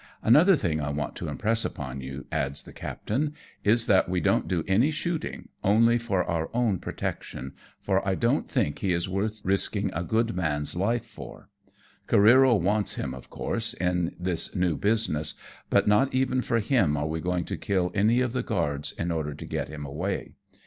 [0.23, 4.47] "Another thing I want to impress upon you," adds the captain, "is, that we don't
[4.47, 9.41] do any shooting, only for our own protection, for I don't think he is worth
[9.43, 11.49] risking a good man's life for.
[12.09, 15.35] Careero wants him, of course, in this new business,
[15.69, 19.11] but not even for him are we going to kill any of the guards in
[19.11, 20.33] order to get him away.